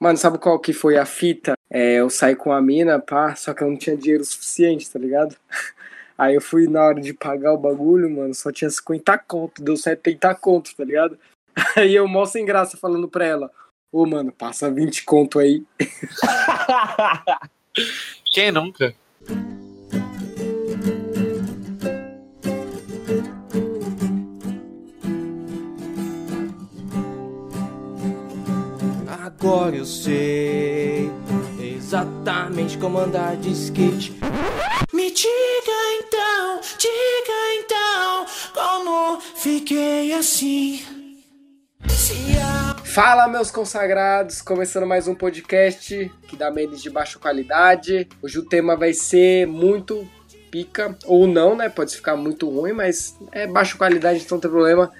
[0.00, 1.52] Mano, sabe qual que foi a fita?
[1.70, 4.98] É, eu saí com a mina, pá, só que eu não tinha dinheiro suficiente, tá
[4.98, 5.36] ligado?
[6.16, 9.76] Aí eu fui na hora de pagar o bagulho, mano, só tinha 50 conto, deu
[9.76, 11.18] 70 conto, tá ligado?
[11.76, 13.50] Aí eu mó sem graça falando pra ela,
[13.92, 15.62] ô mano, passa 20 conto aí.
[18.32, 18.94] Quem nunca?
[29.42, 31.10] Agora eu sei
[31.58, 34.12] exatamente como andar de skate.
[34.92, 40.82] Me diga então, diga então, como fiquei assim.
[42.84, 44.42] Fala, meus consagrados!
[44.42, 48.06] Começando mais um podcast que dá memes de baixa qualidade.
[48.20, 50.06] Hoje o tema vai ser muito
[50.50, 51.70] pica, ou não, né?
[51.70, 54.92] Pode ficar muito ruim, mas é baixa qualidade, então não tem problema.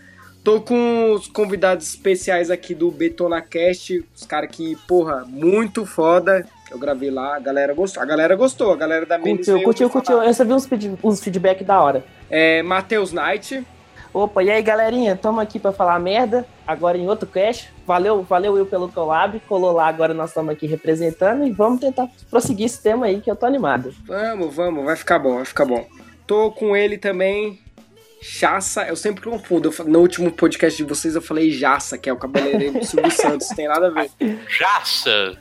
[0.43, 6.47] Tô com os convidados especiais aqui do BetonaCast, os caras que, porra, muito foda.
[6.71, 8.03] Eu gravei lá, a galera gostou.
[8.03, 10.17] A galera gostou, a galera da Menes Curtiu, curtiu, curtiu.
[10.17, 12.05] Eu recebi uns, feed, uns feedback da hora.
[12.31, 13.67] É, Matheus Knight.
[14.13, 17.73] Opa, e aí galerinha, tamo aqui pra falar merda, agora em outro cast.
[17.87, 22.09] Valeu, valeu eu pelo collab, colou lá, agora nós estamos aqui representando e vamos tentar
[22.29, 23.95] prosseguir esse tema aí que eu tô animado.
[24.05, 25.87] Vamos, vamos, vai ficar bom, vai ficar bom.
[26.27, 27.61] Tô com ele também,
[28.21, 29.73] Chassa, eu sempre confundo.
[29.79, 33.11] Eu, no último podcast de vocês eu falei Jaça, que é o cabeleireiro do Silvio
[33.17, 34.11] Santos, tem nada a ver.
[34.47, 35.39] Jaça!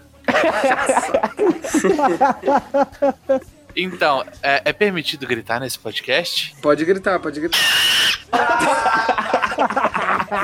[3.75, 6.55] então, é, é, permitido gritar nesse podcast?
[6.61, 7.59] Pode gritar, pode gritar.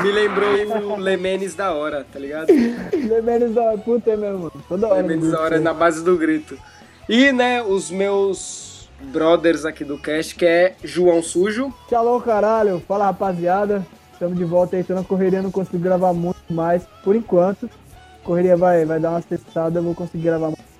[0.03, 2.47] Me lembrou o Lemenes da hora, tá ligado?
[2.47, 4.51] Lemenes da hora, puta é mesmo.
[4.67, 5.01] Toda hora.
[5.01, 6.59] Lemenes da hora na base do grito.
[7.07, 8.64] E, né, os meus
[8.99, 11.73] brothers aqui do cast, que é João Sujo.
[11.87, 12.81] Tchau, caralho.
[12.87, 13.85] Fala, rapaziada.
[14.13, 17.69] Estamos de volta aí, tô na correria, não consigo gravar muito mais, por enquanto.
[18.23, 20.75] Correria vai, vai dar uma testada, eu vou conseguir gravar mais.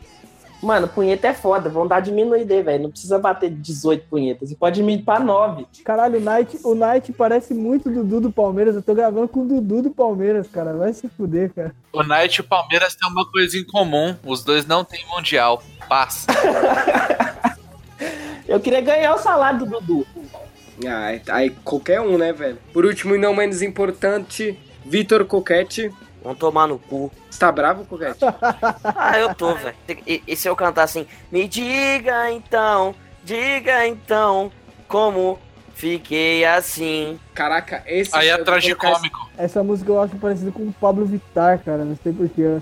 [0.63, 2.83] Mano, punheta é foda, vão dar diminuída aí, velho.
[2.83, 5.67] Não precisa bater 18 punhetas, você pode diminuir pra 9.
[5.83, 8.75] Caralho, o Knight, o Knight parece muito o Dudu do Palmeiras.
[8.75, 10.73] Eu tô gravando com o Dudu do Palmeiras, cara.
[10.73, 11.75] Vai se fuder, cara.
[11.91, 15.61] O Knight e o Palmeiras têm uma coisa em comum: os dois não têm mundial.
[15.89, 16.27] Passa.
[18.47, 20.07] eu queria ganhar o salário do Dudu.
[20.85, 22.57] Ah, aí qualquer um, né, velho?
[22.73, 25.91] Por último e não menos importante, Vitor Coquete.
[26.23, 27.11] Vão tomar no cu.
[27.29, 28.19] Você tá bravo, Coquete?
[28.83, 29.75] ah, eu tô, velho.
[30.07, 34.51] E, e, se eu cantar assim, me diga então, diga então,
[34.87, 35.39] como
[35.75, 37.19] fiquei assim.
[37.33, 38.15] Caraca, esse...
[38.15, 39.29] Aí é tragicômico.
[39.37, 41.85] Essa música eu acho parecida com o Pablo Vittar, cara.
[41.85, 42.57] Não sei porquê.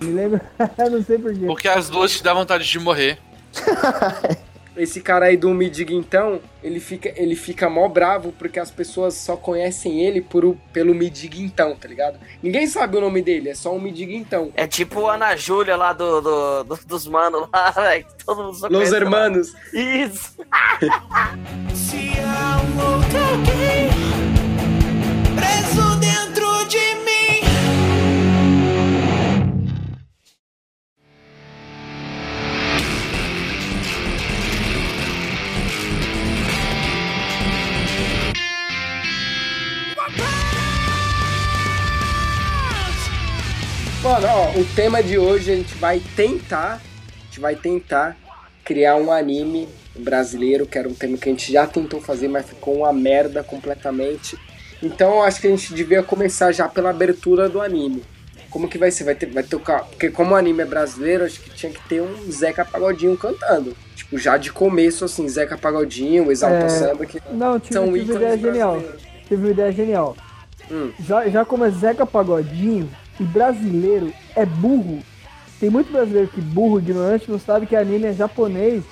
[0.00, 0.40] Me lembra?
[0.90, 1.46] não sei porquê.
[1.46, 3.18] Porque as duas te dá vontade de morrer.
[4.76, 8.70] esse cara aí do Me Diga Então, ele fica, ele fica mó bravo porque as
[8.70, 12.18] pessoas só conhecem ele por, pelo Me Diga Então, tá ligado?
[12.42, 14.50] Ninguém sabe o nome dele, é só um Me Diga Então.
[14.54, 18.06] É tipo a Ana Júlia lá do, do, do dos manos lá, velho.
[18.24, 19.52] Todo mundo só Los Hermanos.
[19.52, 19.80] Lá.
[19.80, 20.36] Isso.
[21.74, 23.90] Se há um outro alguém
[25.36, 25.91] preso
[44.42, 48.16] ó, o tema de hoje a gente vai tentar, a gente vai tentar
[48.64, 52.48] criar um anime brasileiro, que era um tema que a gente já tentou fazer, mas
[52.48, 54.36] ficou uma merda completamente.
[54.82, 58.02] Então eu acho que a gente devia começar já pela abertura do anime.
[58.50, 59.04] Como que vai ser?
[59.04, 59.84] Vai ter, vai tocar.
[59.84, 63.74] Porque como o anime é brasileiro, acho que tinha que ter um Zeca Pagodinho cantando.
[63.94, 68.14] Tipo, já de começo, assim, Zeca Pagodinho, Exalta É, Samba, que Não, tive, são tive
[68.14, 68.82] ideia genial.
[69.26, 70.16] Tive uma ideia genial.
[70.70, 70.90] Hum.
[71.00, 75.02] Já, já como é Zeca Pagodinho e brasileiro é burro,
[75.60, 78.82] tem muito brasileiro que burro, ignorante, não sabe que anime é japonês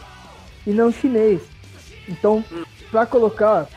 [0.67, 1.43] e não chinês.
[2.09, 2.45] Então,
[2.91, 3.69] pra colocar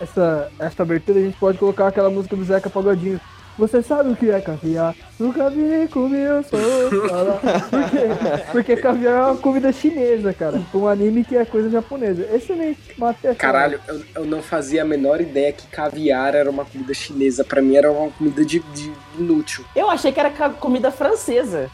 [0.00, 3.20] essa, essa abertura, a gente pode colocar aquela música do Zeca Pagodinho.
[3.58, 4.94] Você sabe o que é caviar?
[5.18, 6.60] Nunca vi comi, eu sou.
[6.60, 8.06] Por quê?
[8.52, 10.60] Porque caviar é uma comida chinesa, cara.
[10.74, 12.28] Um anime que é coisa japonesa.
[12.34, 12.78] Excelente.
[12.98, 17.44] Matei Caralho, eu, eu não fazia a menor ideia que caviar era uma comida chinesa.
[17.44, 19.64] Pra mim era uma comida de, de inútil.
[19.74, 21.70] Eu achei que era comida francesa.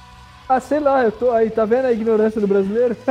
[0.49, 2.96] Ah, sei lá, eu tô aí, tá vendo a ignorância do brasileiro?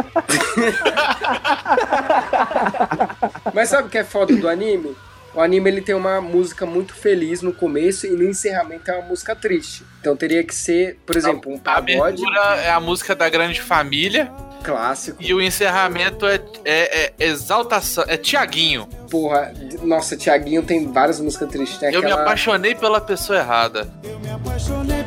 [3.53, 4.95] Mas sabe o que é foda do anime?
[5.33, 9.07] O anime ele tem uma música muito feliz no começo e no encerramento é uma
[9.07, 9.83] música triste.
[10.01, 11.93] Então teria que ser, por exemplo, um A pagode
[12.25, 14.29] abertura é a música da grande família
[14.63, 15.17] clássico.
[15.21, 18.87] e o encerramento é, é, é exaltação, é Tiaguinho.
[19.09, 21.77] Porra, nossa, Tiaguinho tem várias músicas tristes.
[21.77, 22.23] Tem Eu me aquela...
[22.23, 23.89] apaixonei pela pessoa errada.
[24.03, 25.00] Eu me apaixonei pela pessoa errada.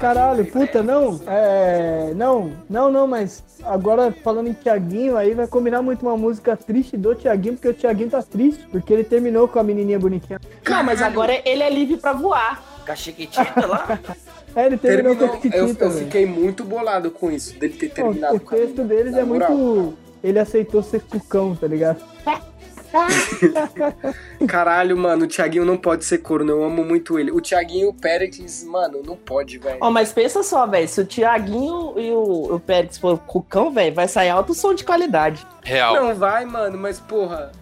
[0.00, 1.20] Caralho, puta, não.
[1.26, 2.12] É.
[2.14, 6.96] Não, não, não, mas agora falando em Tiaguinho, aí vai combinar muito uma música triste
[6.96, 10.40] do Tiaguinho, porque o Tiaguinho tá triste, porque ele terminou com a menininha bonitinha.
[10.68, 12.62] Não, mas agora ele é livre pra voar.
[12.86, 13.98] Com a Chiquitita lá.
[14.56, 15.28] É, ele terminou, Terminou.
[15.40, 16.04] com a Eu, Chiquitita, eu velho.
[16.06, 19.52] fiquei muito bolado com isso, dele ter terminado O com a texto deles é moral.
[19.52, 19.94] muito.
[20.24, 22.02] Ele aceitou ser cucão, tá ligado?
[24.46, 27.30] Caralho, mano, o Thiaguinho não pode ser corno, eu amo muito ele.
[27.30, 29.78] O Thiaguinho e o Pérez, mano, não pode, velho.
[29.80, 30.88] Ó, mas pensa só, velho.
[30.88, 34.84] Se o Thiaguinho e o, o Pérez for cucão, velho, vai sair alto som de
[34.84, 35.46] qualidade.
[35.62, 35.94] Real.
[35.94, 37.52] Não vai, mano, mas porra,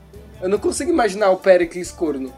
[0.40, 2.32] eu não consigo imaginar o Péricles corno.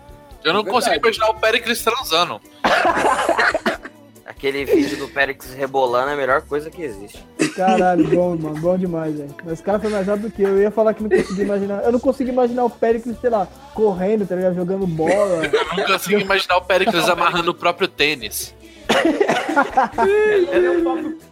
[0.45, 2.41] Eu não É consigo imaginar o Pericles transando.
[4.25, 7.25] Aquele vídeo do Périx rebolando é a melhor coisa que existe.
[7.56, 9.36] Caralho, bom, mano, bom demais, velho.
[9.44, 10.50] Mas o cara foi mais rápido do que eu.
[10.50, 11.84] Eu ia falar que não conseguia imaginar.
[11.84, 14.56] Eu não consigo imaginar o Péricles, sei lá, correndo, tá ligado?
[14.56, 15.46] Jogando bola.
[15.46, 18.56] Eu não consigo imaginar o Pericles amarrando o próprio tênis.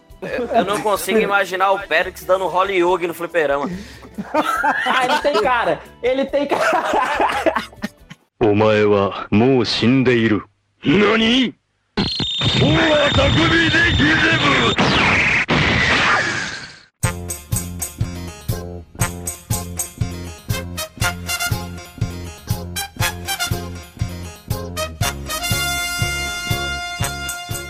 [0.54, 3.70] Eu não consigo imaginar o Périx dando Holly Yogi no fliperama.
[4.84, 5.80] Ah, ele tem cara.
[6.02, 7.72] Ele tem cara.
[8.42, 10.42] お前はもう死んでいる。
[10.84, 11.54] 何
[12.60, 14.14] 大は匠でギゼ
[14.66, 15.35] ブ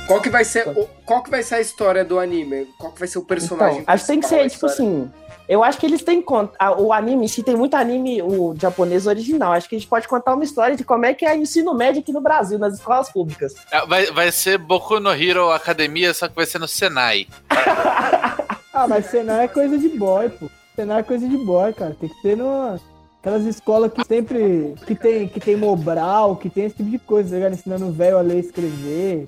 [0.08, 2.68] Qual que vai ser, o- qual que vai ser a história do anime?
[2.80, 5.12] Qual que vai ser o personagem Então, acho que tem que ser, tipo assim.
[5.50, 6.54] Eu acho que eles têm conta.
[6.60, 9.54] ah, O anime em si tem muito anime, o japonês original.
[9.54, 11.74] Acho que a gente pode contar uma história de como é que é o ensino
[11.74, 13.54] médio aqui no Brasil, nas escolas públicas.
[13.72, 17.28] É, Vai, vai ser Boku no Hero Academia, só que vai ser no Senai.
[18.74, 20.48] Ah, mas Senai é coisa de boy, pô.
[20.76, 21.96] Senai é coisa de boy, cara.
[22.00, 22.80] Tem que ter numa.
[23.20, 24.76] Aquelas escolas que sempre.
[24.86, 27.54] que tem, que tem Mobral, que tem esse tipo de coisa, tá ligado?
[27.54, 29.26] Ensinando o velho a ler e escrever.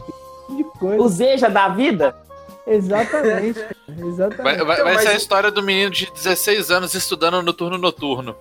[0.80, 1.04] Tipo de coisa.
[1.04, 2.16] O Zeja da vida?
[2.66, 3.60] Exatamente.
[3.98, 4.44] Exatamente.
[4.44, 7.54] Vai, vai- Então, vai mas- ser a história do menino de 16 anos estudando no
[7.54, 8.36] turno noturno.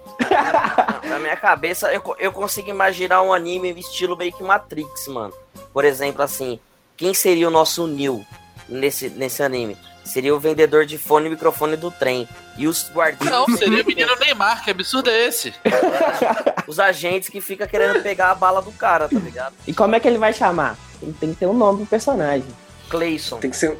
[1.08, 5.32] Na minha cabeça, eu, eu consigo imaginar um anime estilo meio que Matrix, mano.
[5.72, 6.58] Por exemplo, assim,
[6.96, 8.24] quem seria o nosso Neo
[8.68, 9.76] nesse, nesse anime?
[10.08, 12.28] Seria o vendedor de fone e microfone do trem.
[12.56, 15.52] E os guardiões, Não, seria o menino Neymar, que absurdo é esse?
[16.66, 19.54] os agentes que ficam querendo pegar a bala do cara, tá ligado?
[19.66, 20.76] E como é que ele vai chamar?
[21.02, 22.48] Ele tem que ter um nome pro personagem.
[22.88, 23.38] Clayson.
[23.38, 23.76] Tem que ser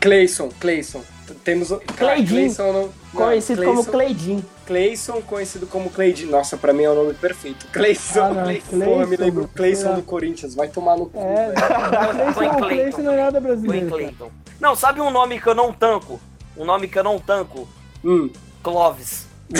[0.00, 1.02] Clayson, Clayson.
[1.44, 1.78] Temos o.
[1.78, 2.40] Cara, Cleidinho.
[2.54, 2.90] Clayson não.
[3.12, 4.44] Conhecido como Clayson- Cleidin.
[4.66, 6.30] Clayson, conhecido como Cleidinho.
[6.30, 7.66] Nossa, pra mim é o nome perfeito.
[7.72, 9.06] Clayson, Ah, não, Clayson.
[9.06, 9.48] Me lembro.
[9.54, 10.54] Clayson do Corinthians.
[10.54, 11.18] Vai tomar no cu.
[11.20, 11.52] É,
[12.34, 12.68] Clayson, Clayton.
[12.68, 13.88] Clayson não é nada brasileiro.
[13.88, 14.30] Clayton.
[14.60, 16.20] Não, sabe um nome que eu não tanco?
[16.56, 17.68] Um nome que eu não tanco?
[18.04, 18.30] Hum.
[18.62, 19.26] Clovis.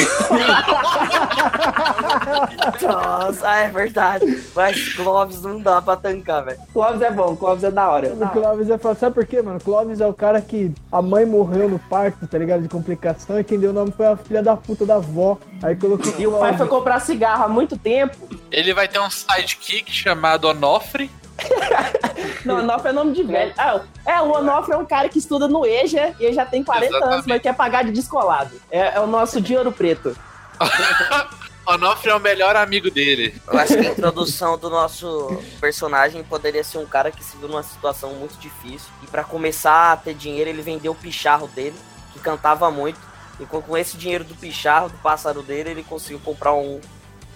[2.82, 4.43] Nossa, é verdade.
[4.54, 6.58] Mas Clovis não dá pra tancar, velho.
[6.72, 8.12] Clóvis é bom, Clóvis é da hora.
[8.12, 9.60] O Clóvis é falar, sabe por quê, mano?
[9.60, 12.62] Clóvis é o cara que a mãe morreu no parto, tá ligado?
[12.62, 15.38] De complicação, e quem deu o nome foi a filha da puta da avó.
[15.62, 18.16] Aí colocou E o pai foi comprar cigarro há muito tempo.
[18.50, 21.10] Ele vai ter um sidekick chamado Onofre.
[22.44, 23.53] Não, Onofre é nome de velho.
[23.59, 26.62] Ah, é, o Onofre é um cara que estuda no EJA e ele já tem
[26.62, 27.29] 40 anos, Exatamente.
[27.29, 28.61] mas quer pagar de descolado.
[28.71, 30.17] É, é o nosso de ouro preto.
[31.67, 33.35] Onofre é o melhor amigo dele.
[33.44, 37.49] Eu acho que a introdução do nosso personagem poderia ser um cara que se viu
[37.49, 38.89] numa situação muito difícil.
[39.03, 41.75] E pra começar a ter dinheiro, ele vendeu o picharro dele,
[42.13, 43.01] que cantava muito.
[43.41, 46.81] E com, com esse dinheiro do picharro, do pássaro dele, ele conseguiu comprar um.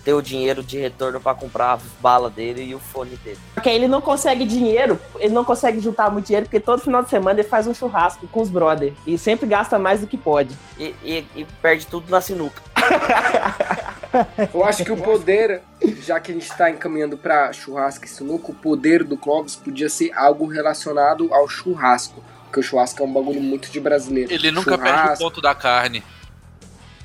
[0.04, 3.38] Ter o dinheiro de retorno pra comprar a bala dele e o fone dele.
[3.54, 7.10] Porque ele não consegue dinheiro, ele não consegue juntar muito dinheiro, porque todo final de
[7.10, 8.92] semana ele faz um churrasco com os brother.
[9.06, 10.56] E sempre gasta mais do que pode.
[10.78, 12.62] E, e- e perde tudo na sinuca.
[14.52, 15.62] Eu acho que o poder,
[16.02, 19.88] já que a gente tá encaminhando pra churrasco e sinuca, o poder do Clóvis podia
[19.88, 22.22] ser algo relacionado ao churrasco.
[22.44, 24.32] Porque o churrasco é um bagulho muito de brasileiro.
[24.32, 25.24] Ele nunca perde o Churrasco.
[25.24, 26.02] ponto da carne.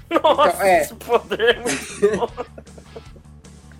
[0.09, 0.81] Nossa, Então, é.
[0.81, 2.29] esse poder é muito bom.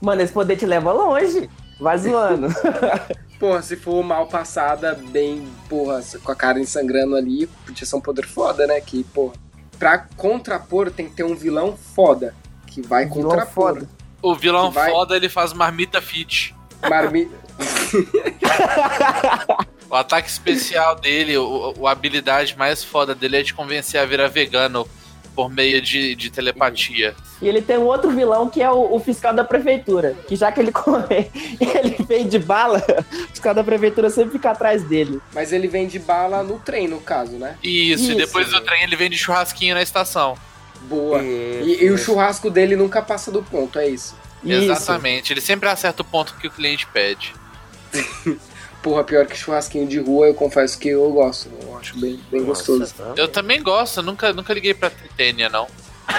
[0.06, 1.50] Mano, esse poder te leva longe.
[1.80, 2.48] Vai zoando.
[3.40, 8.02] Porra, se for mal passada, bem, porra, com a carne sangrando ali, podia ser um
[8.02, 8.80] poder foda, né?
[8.80, 9.34] Que, porra,
[9.80, 12.36] pra contrapor tem que ter um vilão foda.
[12.68, 13.74] Que vai Vilão contrapor.
[13.74, 13.90] foda.
[14.22, 16.56] O vilão vai- foda, ele faz marmita fit.
[16.88, 17.28] Marmi...
[19.90, 24.06] O ataque especial dele, o, o- a habilidade mais foda dele é de convencer a
[24.06, 24.88] virar vegano
[25.36, 27.13] por meio de, de telepatia.
[27.42, 30.15] E ele tem um outro vilão que é o, o fiscal da prefeitura.
[30.27, 34.84] Que já que ele come, ele vende bala, o fiscal da prefeitura sempre fica atrás
[34.84, 35.20] dele.
[35.34, 37.58] Mas ele vende bala no trem, no caso, né?
[37.62, 40.38] Isso, e Isso, depois do trem ele vende churrasquinho na estação.
[40.84, 41.22] Boa.
[41.22, 44.15] Isso, E, e o churrasco dele nunca passa do ponto, é isso.
[44.44, 44.72] Isso.
[44.72, 47.34] Exatamente, ele sempre acerta o ponto que o cliente pede.
[48.86, 51.50] porra, pior que churrasquinho de rua, eu confesso que eu gosto.
[51.63, 52.82] Eu acho bem, bem gostoso.
[53.00, 55.65] Nossa, Eu também gosto, nunca, nunca liguei pra Tênia, não.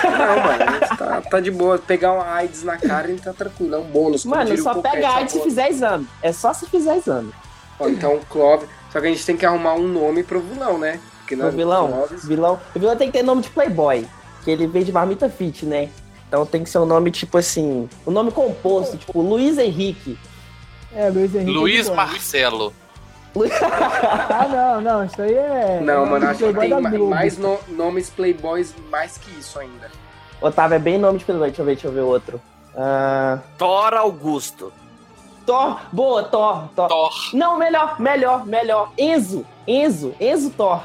[0.02, 1.78] Não, mano, a gente tá, tá de boa.
[1.78, 3.76] Pegar uma AIDS na cara, a gente tá tranquilo.
[3.76, 4.24] É um bônus.
[4.24, 6.08] Mano, só Coquete, pega AIDS se fizer exame.
[6.20, 7.32] É só se fizer exame.
[7.78, 8.68] Ó, Então, Clóvis.
[8.92, 10.98] Só que a gente tem que arrumar um nome pro vilão, né?
[11.20, 14.04] Porque O vilão, Clóvis- vilão, o vilão tem que ter nome de playboy,
[14.44, 15.88] que ele vem de marmita fit, né?
[16.26, 20.18] Então tem que ser um nome tipo assim, um nome composto, tipo Luiz Henrique.
[20.96, 21.50] É, Luiz Henrique.
[21.50, 21.88] Luiz.
[21.90, 22.72] Marcelo.
[23.62, 25.78] Ah, não, não, isso aí é.
[25.82, 26.70] Não, mano, acho que tem
[27.08, 29.90] mais no- nomes playboys mais que isso ainda.
[30.40, 32.40] Otávio é bem nome de playboy, deixa eu ver, deixa eu ver outro.
[32.74, 34.72] Ah, Thor Augusto.
[35.44, 36.88] Thor, boa, Thor, Thor.
[36.88, 37.10] Thor.
[37.34, 38.90] Não, melhor, melhor, melhor.
[38.98, 40.82] Enzo, Enzo, Enzo Thor.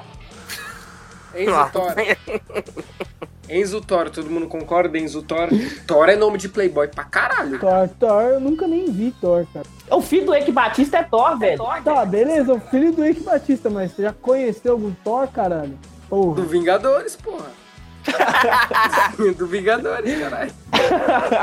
[1.34, 1.70] Enzo Ah.
[1.72, 1.94] Thor.
[3.52, 4.98] Enzo Thor, todo mundo concorda?
[4.98, 5.50] Enzo Thor.
[5.86, 7.60] Thor é nome de playboy pra caralho.
[7.60, 9.66] Thor, Thor, eu nunca nem vi Thor, cara.
[9.90, 11.62] O filho do Eike Batista é Thor, velho.
[11.84, 15.78] Tá, beleza, o filho do Ike Batista, mas você já conheceu algum Thor, caralho?
[16.10, 16.36] Porra.
[16.36, 17.61] Do Vingadores, porra.
[19.38, 20.52] do Vingadores, caralho.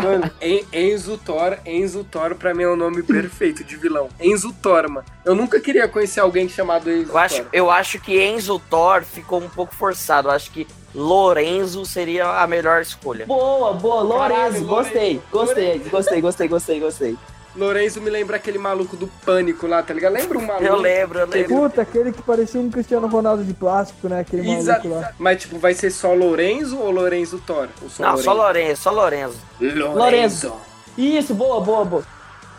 [0.03, 4.09] Mano, En- Enzo Thor, Enzo Thor pra mim é o nome perfeito de vilão.
[4.21, 5.07] Enzo Thor, mano.
[5.25, 7.47] Eu nunca queria conhecer alguém chamado Enzo Eu acho, Thor.
[7.53, 10.29] eu acho que Enzo Thor ficou um pouco forçado.
[10.29, 13.27] Eu acho que Lorenzo seria a melhor escolha.
[13.27, 17.19] Boa, boa, Lorenzo, Caralho, gostei, gostei, gostei, gostei, gostei, gostei.
[17.59, 20.13] Lorenzo me lembra aquele maluco do pânico lá, tá ligado?
[20.13, 20.65] Lembra um maluco?
[20.65, 21.49] Eu lembro, eu lembro.
[21.57, 24.21] Puta, aquele que parecia um Cristiano Ronaldo de plástico, né?
[24.21, 25.13] Aquele Exa- maluco lá.
[25.19, 27.69] Mas, tipo, vai ser só Lorenzo ou Lorenzo Thor?
[27.83, 29.39] Ou Não, só Lorenzo, só Lorenzo.
[29.61, 30.53] Lorenzo.
[30.97, 32.03] Isso, boa, boa, boa.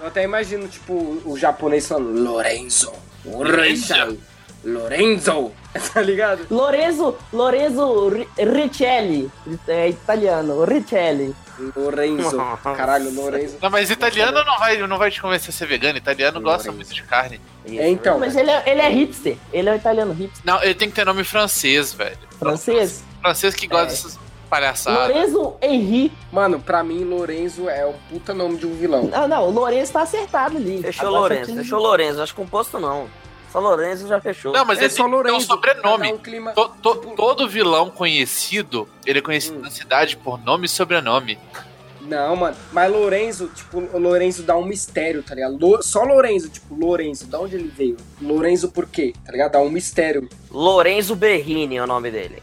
[0.01, 0.93] Eu até imagino, tipo,
[1.25, 2.91] o japonês falando Lorenzo.
[3.25, 4.17] Lorenzo.
[4.63, 5.51] Lorenzo.
[5.93, 6.45] tá ligado?
[6.49, 9.29] Lorenzo, Lorenzo Ri- Richelli,
[9.67, 11.33] é italiano, Richelli.
[11.75, 12.37] Lorenzo.
[12.75, 13.57] Caralho, Lorenzo.
[13.61, 15.97] Não, mas italiano não vai, não vai te convencer a ser vegano.
[15.97, 16.75] Italiano gosta Lorenzo.
[16.75, 17.39] muito de carne.
[17.67, 18.17] É, então.
[18.19, 20.95] Mas ele é, ele é hipster, ele é um italiano hipster, Não, ele tem que
[20.95, 22.17] ter nome francês, velho.
[22.39, 23.03] francês.
[23.21, 23.89] Francês que gosta É.
[23.89, 25.09] dessas palhaçadas.
[25.15, 26.11] Lorenzo Henri.
[26.31, 29.03] Mano, pra mim, Lorenzo é o puta nome de um vilão.
[29.03, 30.81] Não, não, o Lourenço tá acertado ali.
[30.81, 32.21] Fechou Agora Lorenzo, fechou Lorenzo.
[32.23, 33.07] Acho que composto não.
[33.51, 34.53] Só Lorenzo já fechou.
[34.53, 35.45] Não, mas é ele só tem que ter um Lorenzo.
[35.47, 36.13] sobrenome.
[36.13, 39.61] um clima- To- to- todo vilão conhecido, ele é conhecido Hum.
[39.61, 41.39] na cidade por nome e sobrenome.
[42.01, 42.55] Não, mano.
[42.71, 45.57] Mas Lorenzo, tipo, o Lorenzo dá um mistério, tá ligado?
[45.59, 47.97] Lo- Só Lorenzo, tipo, Lorenzo, da onde ele veio?
[48.21, 49.13] Lorenzo por quê?
[49.25, 49.51] Tá ligado?
[49.51, 50.27] Dá um mistério.
[50.49, 52.41] Lorenzo Berrini é o nome dele.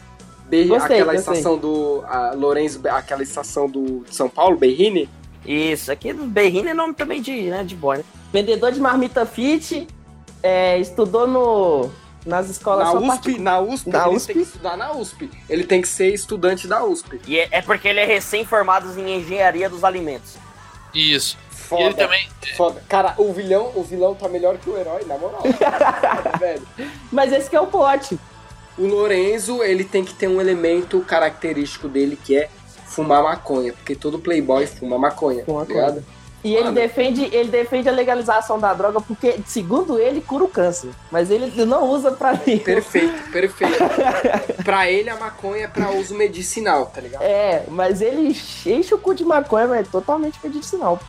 [0.48, 1.34] Berri- Gostei, aquela gostei.
[1.34, 2.04] estação do.
[2.06, 5.08] a Lorenzo, aquela estação do de São Paulo, Berrini?
[5.44, 8.04] Isso, aqui Berrini é nome também de, né, de boy, né?
[8.32, 9.86] Vendedor de marmita fit,
[10.42, 11.90] é, estudou no,
[12.24, 14.26] nas escolas Na só USP, partic- na USP, Na ele USP?
[14.26, 15.30] tem que estudar na USP.
[15.48, 17.20] Ele tem que ser estudante da USP.
[17.26, 20.34] E é, é porque ele é recém-formado em engenharia dos alimentos.
[20.94, 21.36] Isso.
[21.52, 21.82] E Foda.
[21.82, 22.28] ele também.
[22.56, 22.82] Foda.
[22.88, 25.42] Cara, o vilão, o vilão tá melhor que o herói, na moral.
[25.42, 26.62] Foda, velho.
[27.10, 28.18] Mas esse que é o plot.
[28.78, 32.48] O Lorenzo, ele tem que ter um elemento característico dele que é
[32.86, 36.04] fumar maconha, porque todo playboy fuma maconha, Fuma tá ligado?
[36.46, 40.90] E ele defende, ele defende a legalização da droga porque, segundo ele, cura o câncer.
[41.10, 42.58] Mas ele não usa pra mim.
[42.58, 43.76] Perfeito, perfeito.
[44.64, 47.22] pra ele, a maconha é pra uso medicinal, tá ligado?
[47.22, 48.28] É, mas ele
[48.64, 51.00] enche o cu de maconha, mas é totalmente medicinal.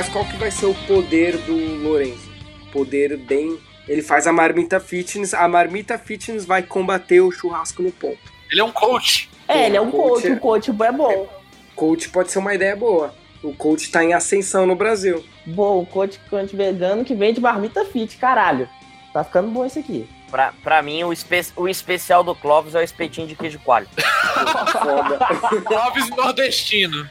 [0.00, 2.30] Mas qual que vai ser o poder do Lorenzo?
[2.72, 3.58] Poder bem.
[3.86, 8.18] Ele faz a marmita fitness, a marmita fitness vai combater o churrasco no ponto.
[8.50, 9.28] Ele é um coach.
[9.46, 11.28] É, ele é um Coach coach, é- o coach é bom.
[11.76, 13.14] Coach pode ser uma ideia boa.
[13.42, 15.22] O coach tá em ascensão no Brasil.
[15.44, 18.66] Bom, o coach, coach vegano que vende marmita fit, caralho.
[19.12, 20.08] Tá ficando bom isso aqui.
[20.30, 23.88] Pra, pra mim, o, espe o especial do Clóvis é o espetinho de queijo coalho.
[24.72, 25.18] Foda.
[25.66, 27.06] Clóvis nordestino.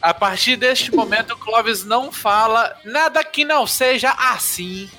[0.00, 4.90] A partir deste momento, o Clóvis não fala nada que não seja assim.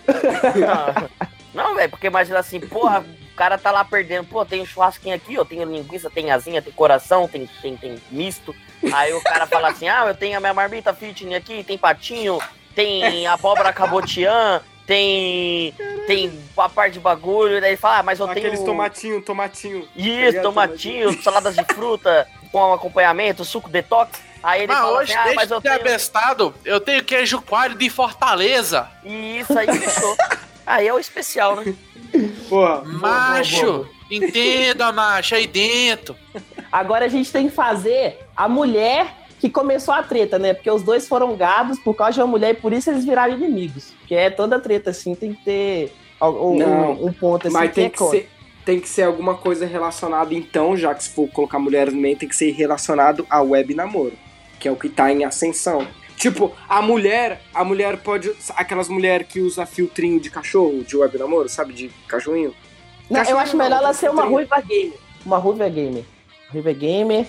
[1.54, 5.16] Não, velho, porque imagina assim, porra, o cara tá lá perdendo, pô, tem um churrasquinho
[5.16, 8.56] aqui, ó, tem linguiça, tem asinha, tem coração, tem, tem, tem misto.
[8.94, 12.40] Aí o cara fala assim, ah, eu tenho a minha marmita fitness aqui, tem patinho,
[12.76, 15.74] tem abóbora cabotiã, tem.
[16.08, 18.66] Tem uma parte de bagulho, daí ele fala, ah, mas eu Aqueles tenho.
[18.66, 19.88] tomatinho, tomatinho.
[19.94, 20.44] Isso, ligado?
[20.44, 24.18] tomatinho, saladas de fruta com acompanhamento, suco detox.
[24.42, 25.76] Aí ele Mas fala hoje, assim, ah, deixa mas eu tenho.
[25.76, 28.88] abestado, eu tenho queijo coalho de Fortaleza.
[29.04, 30.16] E isso aí fechou.
[30.66, 31.74] Aí é o especial, né?
[32.50, 36.14] Porra, Macho, entenda, macho, aí dentro.
[36.70, 40.54] Agora a gente tem que fazer a mulher que começou a treta, né?
[40.54, 43.34] Porque os dois foram gados por causa de uma mulher e por isso eles viraram
[43.36, 43.94] inimigos.
[44.08, 47.70] Que é toda treta, assim, tem que ter um, um- Não, um ponto assim Mas
[47.70, 48.30] que tem é que, ser,
[48.66, 52.18] tem que ser alguma coisa relacionada, então, já que se for colocar mulheres no meio,
[52.18, 54.14] tem que ser relacionado a web namoro,
[54.60, 55.88] que é o que tá em ascensão.
[56.16, 58.34] Tipo, a mulher, a mulher pode.
[58.56, 61.74] Aquelas mulheres que usa filtrinho de cachorro, de web namoro, sabe?
[61.74, 62.56] De cachorrinho.
[63.08, 64.98] Não, eu acho não, melhor ela ser uma tem- ruiva gamer.
[65.24, 66.04] Uma ruiva gamer.
[66.52, 67.26] Ruiva gamer.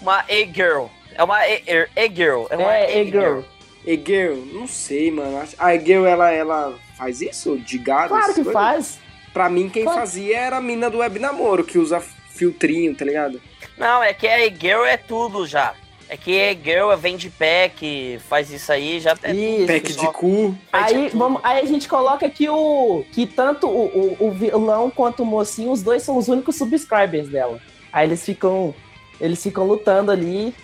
[0.00, 0.86] Uma E-girl.
[1.20, 1.62] É uma E-
[1.96, 2.46] E-girl.
[2.48, 3.40] É uma É, e-girl.
[3.86, 5.38] E-girl, não sei, mano.
[5.58, 7.58] A E-girl, ela, ela faz isso?
[7.58, 8.08] De gado?
[8.08, 8.52] Claro que coisas?
[8.54, 8.98] faz.
[9.30, 12.00] Pra mim, quem fazia era a mina do web namoro, que usa
[12.30, 13.38] filtrinho, tá ligado?
[13.76, 15.74] Não, é que a E-girl é tudo já.
[16.08, 19.66] É que E-girl vende pack, faz isso aí, já é Isso.
[19.66, 20.56] Pack de cu.
[20.72, 23.04] Aí, vamos, aí a gente coloca que o.
[23.12, 27.28] Que tanto o, o, o vilão quanto o mocinho, os dois são os únicos subscribers
[27.28, 27.60] dela.
[27.92, 28.74] Aí eles ficam.
[29.20, 30.54] Eles ficam lutando ali.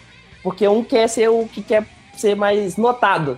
[0.46, 1.84] Porque um quer ser o que quer
[2.16, 3.36] ser mais notado.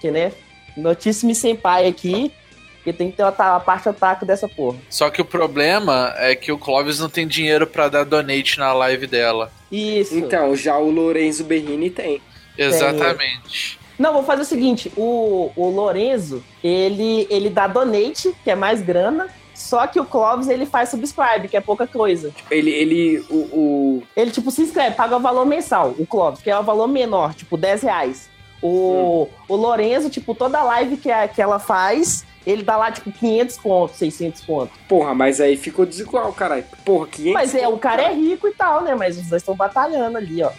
[0.00, 0.30] Que, né?
[0.76, 2.30] Notíssimo sem pai aqui.
[2.76, 4.78] Porque tem que ter a, a parte ataque dessa porra.
[4.88, 8.72] Só que o problema é que o Clóvis não tem dinheiro pra dar donate na
[8.72, 9.50] live dela.
[9.72, 10.16] Isso.
[10.16, 12.22] Então, já o Lorenzo Berrini tem.
[12.56, 13.76] Exatamente.
[13.98, 18.80] Não, vou fazer o seguinte: o, o Lorenzo, ele, ele dá donate, que é mais
[18.80, 19.26] grana.
[19.56, 22.30] Só que o Clóvis, ele faz subscribe, que é pouca coisa.
[22.50, 26.50] Ele, ele, o, o- Ele, tipo, se inscreve, paga o valor mensal, o Clóvis, que
[26.50, 28.28] é o valor menor, tipo, 10 reais.
[28.62, 33.10] O, o Lorenzo, tipo, toda live que, a- que ela faz, ele dá lá, tipo,
[33.10, 34.72] 500 conto, 600 conto.
[34.88, 36.64] Porra, mas aí ficou desigual, caralho.
[36.84, 38.94] Porra, 500 Mas é, o cara é rico e tal, né?
[38.94, 40.50] Mas os dois estão batalhando ali, ó.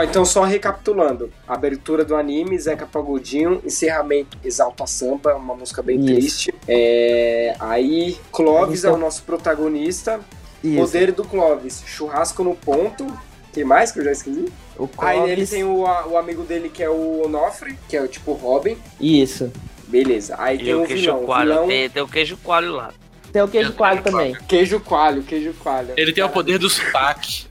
[0.00, 1.30] Ó, então só recapitulando.
[1.46, 6.06] Abertura do anime, Zeca Pagodinho, encerramento Exalta Samba, uma música bem Isso.
[6.06, 6.54] triste.
[6.66, 10.20] É, aí, Clóvis é o nosso protagonista.
[10.62, 10.76] Isso.
[10.76, 13.06] Poder do Clóvis, churrasco no ponto.
[13.52, 14.46] Tem mais que eu já esqueci?
[14.78, 15.50] O Aí ele Clóvis...
[15.50, 18.76] tem o, o amigo dele que é o Onofre, que é o tipo Robin.
[19.00, 19.50] Isso.
[19.88, 20.36] Beleza.
[20.38, 21.24] Aí E tem o o queijo vilão.
[21.24, 21.50] coalho.
[21.50, 22.92] vilão Tem, tem o queijo coalho lá.
[23.32, 24.36] Tem o queijo coalho também.
[24.46, 25.94] Queijo coalho, queijo coalho.
[25.96, 27.49] Ele tem o poder do sotaque.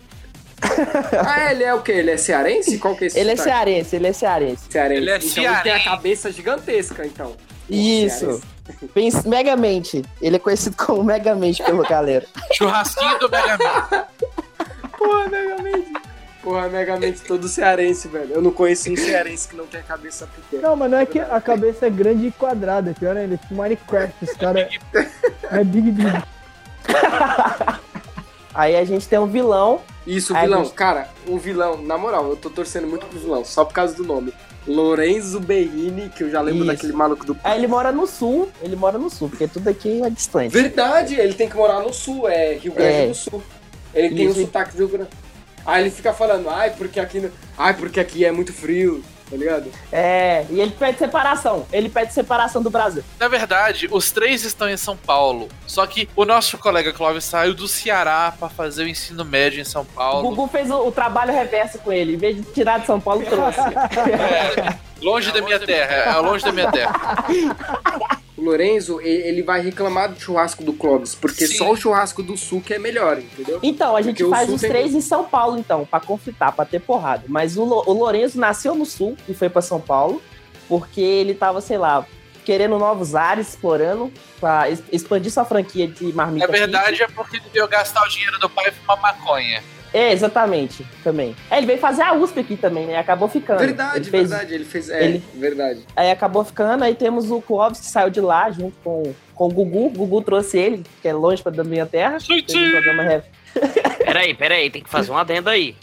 [1.26, 1.92] Ah, ele é o quê?
[1.94, 2.78] Ele é cearense?
[2.78, 3.56] Qual que é esse Ele é sotaque?
[3.56, 4.64] cearense, ele é cearense.
[4.70, 5.02] Cearense.
[5.02, 5.86] Ele é então ele tem a cearense.
[5.86, 7.36] cabeça gigantesca, então.
[7.70, 8.20] Isso.
[8.20, 8.88] Cearense.
[8.94, 10.04] Pensa- Megamente.
[10.22, 12.26] Ele é conhecido como Megamente pela galera.
[12.54, 14.06] Churrasquinho do Mega Man.
[14.98, 15.94] Porra, Megamente.
[16.44, 18.34] Porra, Megamente todo cearense, velho.
[18.36, 20.70] Eu não conheço um cearense que não tem a cabeça pequena.
[20.70, 23.38] Não, mas não é que a cabeça é grande e quadrada, é pior ainda, é
[23.38, 24.68] tipo Minecraft, os caras.
[25.52, 26.24] É Big Big.
[28.54, 29.82] Aí a gente tem um vilão.
[30.16, 30.64] Isso, o vilão.
[30.64, 33.94] gente- Cara, o vilão, na moral, eu tô torcendo muito pro vilão, só por causa
[33.96, 34.34] do nome.
[34.68, 36.68] Lorenzo Berrini, que eu já lembro Isso.
[36.68, 37.38] daquele maluco do.
[37.44, 38.50] Aí ele mora no sul.
[38.62, 40.52] Ele mora no sul, porque tudo aqui é distante.
[40.52, 43.08] Verdade, ele tem que morar no sul, é Rio Grande É.
[43.08, 43.44] do Sul.
[43.94, 44.42] Ele tem o Isso.
[44.42, 45.10] sotaque do Rio Grande.
[45.66, 47.30] Aí ele fica falando, ai, porque aqui.
[47.58, 49.72] Ai, porque aqui é muito frio, tá ligado?
[49.92, 51.66] É, e ele pede separação.
[51.72, 53.04] Ele pede separação do Brasil.
[53.20, 55.50] Na verdade, os três estão em São Paulo.
[55.68, 59.66] Só que o nosso colega Clóvis saiu do Ceará pra fazer o ensino médio em
[59.66, 60.30] São O Paulo.
[60.30, 62.16] Gugu fez o, o trabalho reverso com ele.
[62.16, 63.60] Em vez de tirar de São Paulo, trouxe.
[65.02, 67.26] Longe da minha terra, é longe da minha terra.
[68.40, 71.58] O Lorenzo, e- ele vai reclamar do churrasco do Clóvis, porque Sim.
[71.58, 73.60] só o churrasco do sul que é melhor, entendeu?
[73.62, 76.64] Então, a gente Porque faz os tem- três em São Paulo, então, pra conflitar, pra
[76.64, 77.24] ter porrada.
[77.28, 80.22] Mas o, o Lourenço nasceu no Sul e foi pra São Paulo,
[80.70, 82.06] porque ele tava, sei lá,
[82.46, 86.48] querendo novos ares, explorando, pra expandir sua franquia de marmita.
[86.48, 89.62] Na verdade, é porque ele veio gastar o dinheiro do pai e fumar maconha.
[89.94, 91.36] É, exatamente, também.
[91.50, 92.98] É, ele veio fazer a USP aqui também, né?
[92.98, 93.60] Acabou ficando.
[93.60, 94.54] Verdade, ele fez, verdade.
[94.54, 94.90] Ele fez.
[94.90, 95.80] É, ele- verdade.
[95.96, 99.52] Aí acabou ficando, aí temos o Clóvis que saiu de lá junto com, com o
[99.52, 99.88] Gugu.
[99.88, 102.20] O Gugu trouxe ele, que é longe pra da minha terra.
[102.20, 103.24] Sim, um programa
[104.06, 105.76] Peraí, peraí, tem que fazer um adendo aí.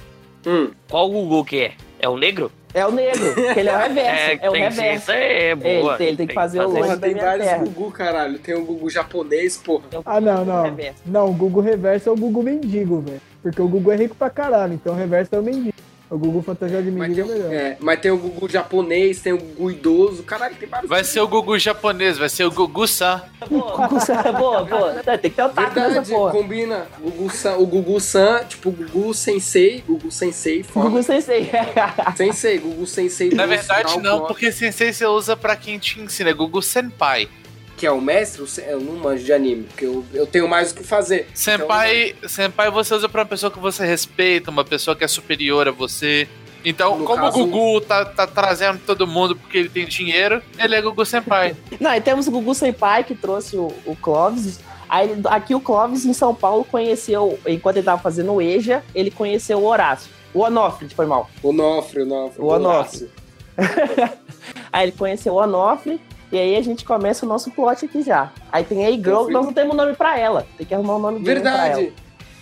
[0.46, 0.70] Hum.
[0.88, 1.72] Qual o Gugu que é?
[1.98, 2.52] É o negro?
[2.76, 4.38] É o negro, que ele é o reverso.
[4.44, 5.10] É, o tem que ser reverso.
[5.12, 5.68] aí, boa.
[5.94, 7.58] Ele tem- ele tem que fazer o- Hoje tem vários terra.
[7.64, 8.38] Gugu, caralho.
[8.38, 9.84] Tem o Gugu japonês, porra.
[10.04, 10.62] Ah, não, não.
[10.64, 10.98] Reverso.
[11.06, 13.20] Não, o Gugu reverso é o Gugu mendigo, velho.
[13.42, 15.72] Porque o Gugu é rico pra caralho, então o reverso é o mendigo.
[16.08, 17.52] O Gugu fantasia de Mas tem, é melhor.
[17.52, 20.22] é, mas tem o Gugu japonês, tem o Gugu idoso.
[20.22, 20.88] Caralho, tem vários.
[20.88, 23.22] Vai ser o Gugu japonês, vai ser o Gugu-san.
[23.50, 23.88] Boa,
[24.32, 24.92] boa, boa.
[25.18, 26.30] Tem que ter o taco nessa Verdade, porra.
[26.32, 26.86] combina.
[27.00, 30.88] O Gugu San, o Gugu San, tipo, o Gugu Sensei, Gugu Sensei, foda.
[30.90, 31.50] Gugu Sensei.
[32.16, 33.30] Sensei, Gugu Sensei.
[33.30, 37.28] Na verdade, não, porque sensei você usa pra quem te ensina, é Gugu Senpai.
[37.76, 40.74] Que é o mestre, eu não manjo de anime, porque eu, eu tenho mais o
[40.76, 41.28] que fazer.
[41.34, 45.68] Senpai, senpai você usa pra uma pessoa que você respeita, uma pessoa que é superior
[45.68, 46.26] a você.
[46.64, 50.42] Então, No como caso- o Gugu tá, tá trazendo todo mundo porque ele tem dinheiro,
[50.58, 51.54] ele é Gugu Senpai.
[51.78, 54.58] Não, e temos o Gugu Senpai que trouxe o, o Clóvis.
[54.88, 59.10] Aí, aqui o Clóvis em São Paulo conheceu, enquanto ele tava fazendo o EJA, ele
[59.10, 60.10] conheceu o Horácio.
[60.32, 61.30] O Onofre, foi mal.
[61.42, 62.42] O Onofre, o Onofre.
[62.42, 63.10] O Onofre.
[64.72, 68.32] Aí ele conheceu o Onofre, e aí a gente começa o nosso plot aqui já.
[68.50, 70.46] Aí tem a Girl, nós não temos nome pra ela.
[70.56, 71.42] Tem que arrumar um nome de pra ela.
[71.42, 71.92] Verdade.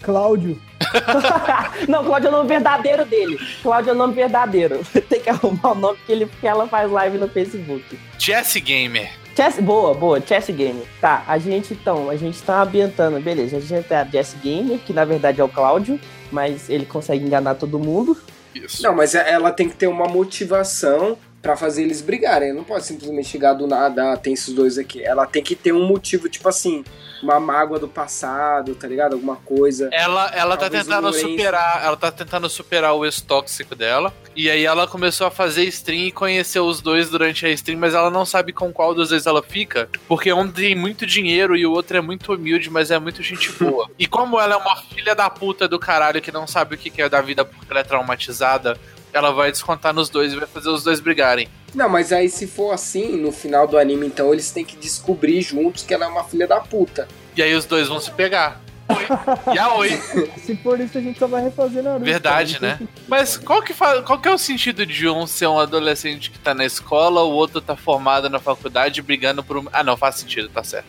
[0.03, 0.61] Cláudio.
[1.89, 3.39] não, Cláudio é o nome verdadeiro dele.
[3.63, 4.81] Cláudio é o nome verdadeiro.
[5.09, 7.99] Tem que arrumar o nome porque, ele, porque ela faz live no Facebook.
[8.19, 9.11] Jesse Gamer.
[9.35, 10.83] Chess, boa, boa, Chess Game.
[11.01, 13.57] Tá, a gente então, a gente tá ambientando, beleza.
[13.57, 15.99] A gente tem a Chess Game, que na verdade é o Cláudio,
[16.31, 18.17] mas ele consegue enganar todo mundo.
[18.55, 18.83] Isso.
[18.83, 22.55] Não, mas ela tem que ter uma motivação pra fazer eles brigarem.
[22.55, 25.05] Não pode simplesmente chegar do nada, ah, tem esses dois aqui.
[25.05, 26.83] Ela tem que ter um motivo, tipo assim,
[27.23, 29.13] uma mágoa do passado, tá ligado?
[29.13, 29.91] Alguma coisa.
[29.93, 34.13] Ela, ela tá tentando superar, ela tá tentando superar o ex-tóxico dela.
[34.35, 37.95] E aí ela começou a fazer stream e conheceu os dois durante a stream, mas
[37.95, 41.65] ela não sabe com qual dos dois ela fica, porque um tem muito dinheiro e
[41.65, 43.89] o outro é muito humilde, mas é muito gente boa.
[43.97, 46.91] e como ela é uma filha da puta do caralho que não sabe o que
[46.91, 48.77] que é da vida porque ela é traumatizada,
[49.17, 51.49] ela vai descontar nos dois e vai fazer os dois brigarem.
[51.75, 55.41] Não, mas aí se for assim, no final do anime, então eles têm que descobrir
[55.43, 57.09] juntos que ela é uma filha da puta.
[57.37, 58.61] E aí os dois vão se pegar.
[58.89, 59.55] Oi.
[59.55, 59.89] E a oi.
[60.45, 62.05] Se for isso, a gente só vai refazer Naruto.
[62.05, 62.77] Verdade, cara.
[62.81, 62.89] né?
[63.09, 66.39] Mas qual que, fa- qual que é o sentido de um ser um adolescente que
[66.39, 69.65] tá na escola, o outro tá formado na faculdade brigando por um.
[69.73, 70.87] Ah, não, faz sentido, tá certo.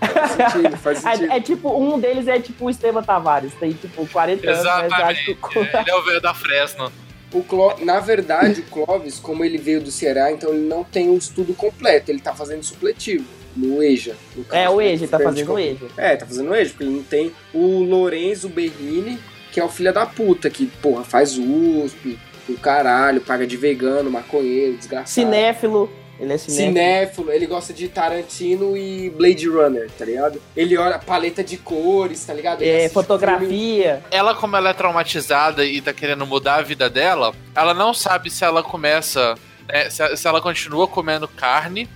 [0.00, 1.32] Faz sentido, faz sentido.
[1.32, 4.66] É, é tipo, um deles é tipo o Esteban Tavares, tem tipo 40 anos, mas
[4.66, 5.34] acho Exatamente.
[5.34, 6.92] que- Ele é o velho da Fresno.
[7.32, 7.76] O Cló...
[7.80, 11.54] Na verdade, o Clóvis, como ele veio do Ceará, então ele não tem o estudo
[11.54, 13.24] completo, ele tá fazendo supletivo
[13.56, 14.16] no EJA.
[14.36, 14.92] no É, o né?
[14.92, 15.86] EJA, tá fazendo o EJA.
[15.96, 19.18] É, tá fazendo o EJA, porque ele não tem o Lorenzo Berrini,
[19.52, 24.10] que é o filho da puta, que, porra, faz USP, o caralho, paga de vegano,
[24.10, 25.08] maconheiro, desgraçado.
[25.08, 25.90] Cinéfilo,
[26.20, 26.66] ele é cinéfilo.
[26.68, 30.40] Cinéfilo, ele gosta de Tarantino e Blade Runner, tá ligado?
[30.56, 32.62] Ele olha paleta de cores, tá ligado?
[32.62, 34.02] Ele É, assiste filme- fotografia.
[34.10, 38.30] Ela, como ela é traumatizada e tá querendo mudar a vida dela, ela não sabe
[38.30, 39.34] se ela começa.
[39.68, 41.88] né, se, se ela continua comendo carne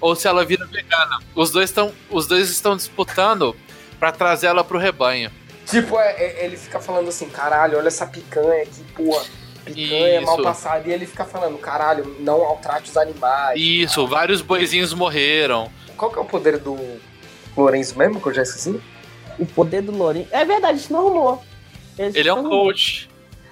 [0.00, 1.18] ou se ela vira vegana.
[1.34, 1.92] Os dois estão.
[2.10, 3.54] Os dois estão disputando
[3.98, 5.30] pra trazer ela pro rebanho.
[5.68, 9.24] Tipo, é- é- ele fica falando assim, caralho, olha essa picanha aqui, porra.
[9.74, 10.26] Picanha Isso.
[10.26, 10.88] mal passada.
[10.88, 13.60] E ele fica falando, caralho, não maltrate os animais.
[13.60, 15.70] Isso, vários boizinhos morreram.
[15.96, 16.76] Qual que é o poder do
[17.56, 18.80] Lourenço mesmo, que eu já esqueci?
[19.38, 20.28] O poder do Lourenço.
[20.30, 21.42] É verdade, a gente não arrumou.
[21.98, 22.64] Eles Ele é um arrumou.
[22.66, 23.08] coach.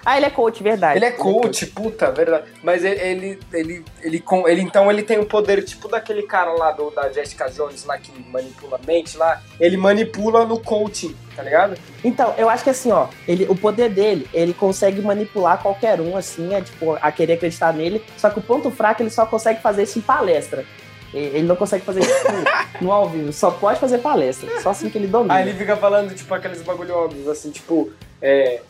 [0.07, 0.99] Ah, ele é coach, verdade.
[0.99, 2.45] Ele é coach, puta, verdade.
[2.63, 6.53] Mas ele, ele, ele, ele, com- ele- então ele tem o poder, tipo daquele cara
[6.53, 9.41] lá do, da Jessica Jones lá que manipula a mente lá.
[9.59, 11.77] Ele manipula no coaching, tá ligado?
[12.03, 16.17] Então, eu acho que assim, ó, ele, o poder dele, ele consegue manipular qualquer um,
[16.17, 18.03] assim, é tipo, a querer acreditar nele.
[18.17, 20.65] Só que o ponto fraco, ele só consegue fazer isso em palestra.
[21.13, 22.25] Ele não consegue fazer isso
[22.83, 24.61] no, ao vivo, só pode fazer palestra.
[24.61, 25.35] Só assim que ele domina.
[25.35, 28.61] Aí ele fica falando, tipo, aqueles bagulho óbvios, assim, tipo, é.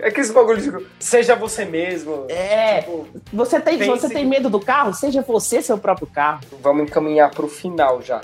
[0.00, 2.26] Aqueles bagulho, tipo, seja você mesmo.
[2.28, 4.94] É, Tipo, você tem, pense- você tem medo do carro?
[4.94, 6.40] Seja você seu próprio carro.
[6.62, 8.20] vamos encaminhar pro final já.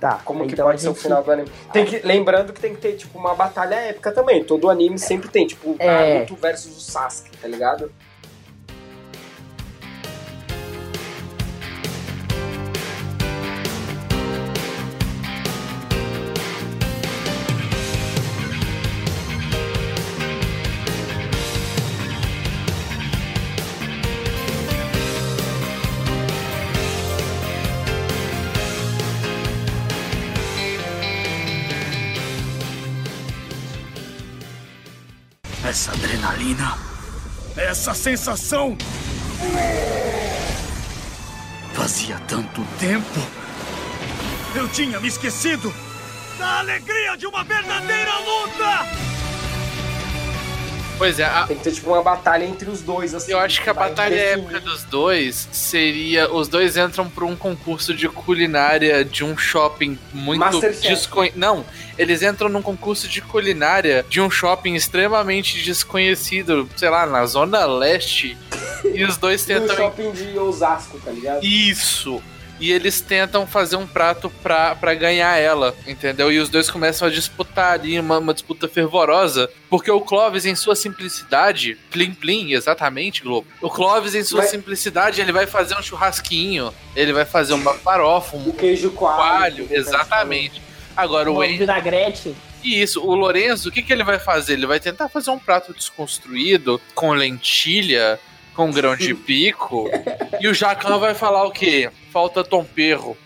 [0.00, 1.50] Tá, Como que então pode a ser o final do anime?
[1.72, 4.44] Tem que, lembrando que tem que ter, tipo, uma batalha épica também.
[4.44, 6.14] Todo anime sempre tem, tipo, o É.
[6.14, 7.90] Naruto versus o Sasuke, tá ligado?
[37.86, 38.76] Essa sensação.
[41.72, 43.20] Fazia tanto tempo.
[44.56, 45.72] Eu tinha me esquecido
[46.36, 49.15] da alegria de uma verdadeira luta!
[50.98, 53.30] Pois é, a- Tem que ter tipo uma batalha entre os dois, assim.
[53.32, 56.32] eu acho que a batalha épica dos dois seria.
[56.32, 61.38] Os dois entram pra um concurso de culinária de um shopping muito desconhecido.
[61.38, 61.66] Não,
[61.98, 67.66] eles entram num concurso de culinária de um shopping extremamente desconhecido, sei lá, na Zona
[67.66, 68.36] Leste.
[68.84, 71.44] e os dois tentam shopping de Osasco, tá ligado?
[71.44, 72.22] Isso.
[72.58, 76.32] E eles tentam fazer um prato pra, pra ganhar ela, entendeu?
[76.32, 79.50] E os dois começam a disputar ali, uma, uma disputa fervorosa.
[79.68, 83.46] Porque o Clovis, em sua simplicidade, plim plim, exatamente, Globo.
[83.60, 87.74] O Clovis, em sua Mas- simplicidade, ele vai fazer um churrasquinho, ele vai fazer uma
[87.74, 89.16] farofa, um O queijo coalho.
[89.16, 90.62] coalho, Roberto exatamente.
[90.96, 92.34] Agora, o Wayne vinagrete.
[92.64, 94.54] e isso, o Lorenzo, o que, que ele vai fazer?
[94.54, 98.18] Ele vai tentar fazer um prato desconstruído, com lentilha,
[98.56, 99.88] com grão de pico.
[100.40, 101.90] e o Jacan vai falar o quê?
[102.10, 103.16] Falta tomperro.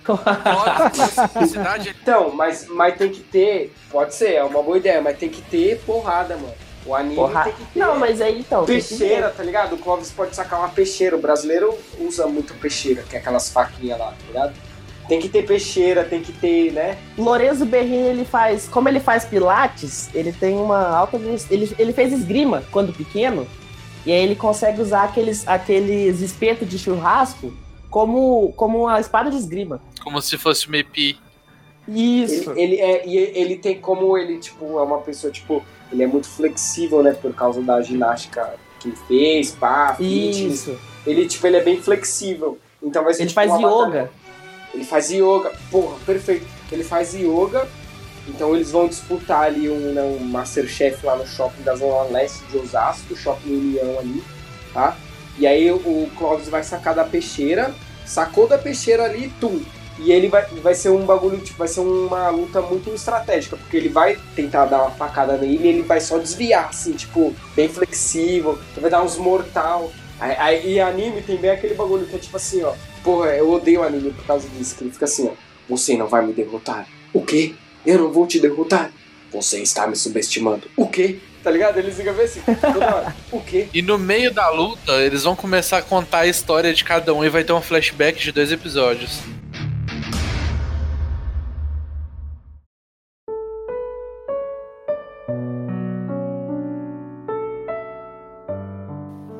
[0.92, 3.72] Simplicidade, Então, mas, mas tem que ter.
[3.90, 6.52] Pode ser, é uma boa ideia, mas tem que ter porrada, mano.
[6.84, 7.44] O anime Porra.
[7.44, 7.78] tem que ter.
[7.78, 8.64] Não, mas aí então.
[8.64, 9.74] Peixeira, tá ligado?
[9.74, 11.14] O Clóvis pode sacar uma peixeira.
[11.14, 14.54] O brasileiro usa muito peixeira, que é aquelas faquinhas lá, tá ligado?
[15.06, 16.96] Tem que ter peixeira, tem que ter, né?
[17.18, 18.66] Lorenzo Berrini, ele faz.
[18.66, 21.16] Como ele faz pilates, ele tem uma alta.
[21.50, 23.46] Ele, ele fez esgrima quando pequeno.
[24.06, 27.52] E aí ele consegue usar aqueles, aqueles espetos de churrasco
[27.90, 29.80] como, como uma espada de esgrima.
[30.02, 31.16] como se fosse uma EP.
[31.88, 32.50] Isso.
[32.52, 36.06] Ele, ele, é, e ele tem como ele, tipo, é uma pessoa, tipo, ele é
[36.06, 37.12] muito flexível, né?
[37.12, 40.38] Por causa da ginástica que ele fez, pá, fitness.
[40.38, 40.78] Isso.
[41.06, 42.58] Ele, tipo, ele é bem flexível.
[42.82, 43.88] Então vai ser Ele tipo, faz uma batalha.
[43.88, 44.10] yoga.
[44.72, 46.46] Ele faz yoga, porra, perfeito.
[46.70, 47.68] Ele faz yoga,
[48.34, 52.44] então eles vão disputar ali um, né, um Masterchef lá no shopping da Zona Leste
[52.50, 54.22] de Osasco, shopping União ali,
[54.72, 54.96] tá?
[55.38, 57.74] E aí o, Clóvis vai sacar da peixeira,
[58.06, 59.60] sacou da peixeira ali, tum.
[59.98, 63.76] E ele vai, vai ser um bagulho, tipo, vai ser uma luta muito estratégica, porque
[63.76, 67.68] ele vai tentar dar uma facada nele e ele vai só desviar, assim, tipo, bem
[67.68, 69.92] flexível, vai dar uns mortal.
[70.18, 72.72] Aí, aí, e anime tem bem aquele bagulho que é tipo assim, ó.
[73.02, 75.32] Porra, eu odeio anime por causa disso, que ele fica assim, ó.
[75.68, 76.86] Você não vai me derrotar.
[77.12, 77.54] O quê?
[77.84, 78.92] Eu não vou te derrotar.
[79.32, 80.68] Você está me subestimando.
[80.76, 81.18] O quê?
[81.42, 81.78] Tá ligado?
[81.78, 83.16] Eles ficam bem assim, toda hora.
[83.32, 83.68] O quê?
[83.72, 87.24] E no meio da luta, eles vão começar a contar a história de cada um
[87.24, 89.20] e vai ter um flashback de dois episódios.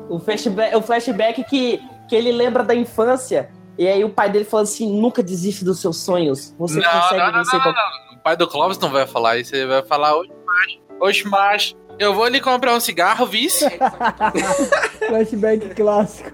[0.09, 3.49] O flashback, o flashback que, que ele lembra da infância.
[3.77, 6.53] E aí o pai dele falando assim: nunca desiste dos seus sonhos.
[6.59, 9.37] Você Não, consegue não, não, vencer não, qualquer O pai do Clóvis não vai falar
[9.37, 11.75] isso, ele vai falar, hoje mais, hoje mais.
[11.99, 13.65] Eu vou ali comprar um cigarro, vice.
[15.07, 16.31] Flashback clássico.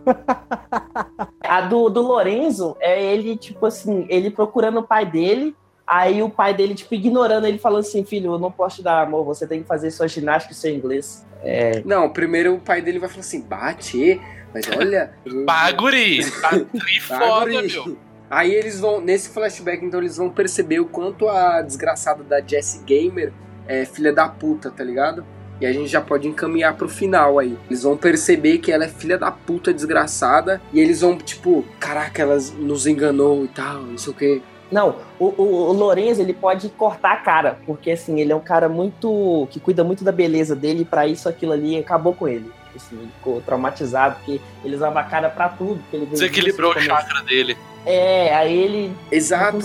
[1.42, 5.56] A do, do Lorenzo é ele, tipo assim, ele procurando o pai dele.
[5.86, 9.02] Aí o pai dele, tipo, ignorando ele, falando assim: Filho, eu não posso te dar
[9.02, 11.26] amor, você tem que fazer sua ginástica e seu inglês.
[11.44, 11.82] É.
[11.86, 14.22] Não, primeiro o pai dele vai falar assim, bate,
[14.54, 15.14] mas olha.
[15.46, 17.72] Baguri, tá trifoda, Baguri.
[17.72, 17.98] meu.
[18.30, 22.84] Aí eles vão, nesse flashback, então eles vão perceber o quanto a desgraçada da Jessie
[22.84, 23.32] Gamer
[23.68, 25.26] é filha da puta, tá ligado?
[25.60, 27.58] E a gente já pode encaminhar pro final aí.
[27.68, 30.62] Eles vão perceber que ela é filha da puta desgraçada.
[30.72, 34.42] E eles vão, tipo, caraca, ela nos enganou e tal, não sei o quê.
[34.72, 38.42] Não, o, o, o Lorenzo ele pode cortar a cara, porque assim, ele é um
[38.42, 39.48] cara muito.
[39.50, 42.52] que cuida muito da beleza dele, e pra isso aquilo ali acabou com ele.
[42.78, 45.82] Assim, ele ficou traumatizado, porque ele usava a cara pra tudo.
[45.92, 47.58] Ele Desequilibrou o chakra dele.
[47.86, 48.96] É, aí ele.
[49.12, 49.60] Exato.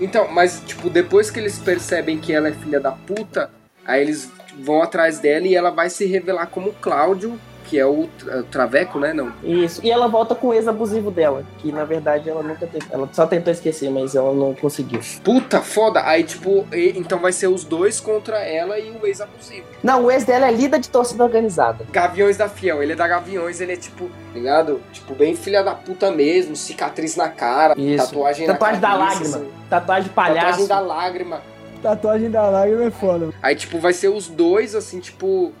[0.00, 3.50] Então, mas, tipo, depois que eles percebem que ela é filha da puta,
[3.86, 8.08] aí eles vão atrás dela e ela vai se revelar como Cláudio, que é o
[8.18, 9.12] tra- Traveco, né?
[9.12, 9.32] Não.
[9.42, 9.80] Isso.
[9.84, 12.84] E ela volta com o ex-abusivo dela, que na verdade ela nunca teve.
[12.90, 15.00] Ela só tentou esquecer, mas ela não conseguiu.
[15.24, 16.02] Puta, foda.
[16.04, 19.66] Aí, tipo, e- então vai ser os dois contra ela e o ex-abusivo.
[19.82, 21.84] Não, o ex dela é líder de torcida organizada.
[21.90, 22.82] Gaviões da Fiel.
[22.82, 24.80] Ele é da Gaviões, ele é tipo, ligado?
[24.92, 28.06] Tipo, bem filha da puta mesmo, cicatriz na cara, Isso.
[28.06, 29.36] tatuagem, Tatuagem na da cabeça, lágrima.
[29.36, 29.52] assim.
[29.70, 30.40] Tatuagem de palhaço.
[30.46, 31.40] Tatuagem da lágrima.
[31.82, 33.30] Tatuagem da lágrima é foda.
[33.42, 35.52] Aí, tipo, vai ser os dois, assim, tipo,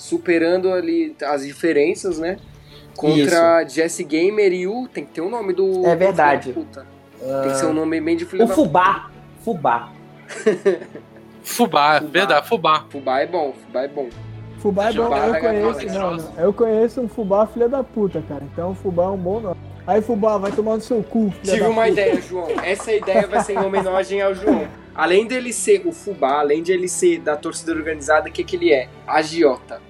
[0.00, 2.38] superando ali as diferenças, né?
[2.96, 4.88] Contra Jesse Gamer e o.
[4.88, 5.86] Tem que ter o nome do.
[5.86, 6.52] É verdade.
[6.52, 6.86] filho da puta.
[7.42, 9.10] Tem que ser um nome bem de filho O da Fubá.
[9.44, 9.92] Fubá.
[11.42, 12.00] Fubá, Fubá.
[12.00, 12.84] verdade, Fubá.
[12.88, 14.08] Fubá é bom, Fubá é bom.
[14.58, 16.34] Fubá é bom, Fubá eu é conheço, não, não.
[16.38, 18.42] Eu conheço um fubá filha da puta, cara.
[18.52, 19.56] Então fubá é um bom nome.
[19.86, 21.92] Aí fubá, vai tomar no seu cu, filha Tive da uma puta.
[21.92, 22.48] ideia, João.
[22.62, 24.66] Essa ideia vai ser em homenagem ao João.
[24.94, 28.56] Além dele ser o Fubá, além de ele ser da torcida organizada, o que, que
[28.56, 28.88] ele é?
[29.06, 29.80] Agiota.